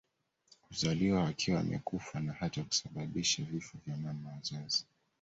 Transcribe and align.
kuzaliwa 0.63 1.23
wakiwa 1.23 1.57
wamekufa 1.57 2.19
na 2.19 2.33
hata 2.33 2.63
kusababisha 2.63 3.43
vifo 3.43 3.77
vya 3.85 3.97
mama 3.97 4.29
wazazi 4.31 4.85